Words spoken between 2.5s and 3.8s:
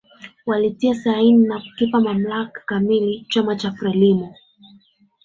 kamili chama cha